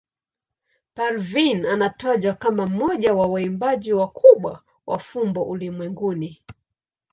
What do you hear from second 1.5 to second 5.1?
anatajwa kama mmoja wa waimbaji wakubwa wa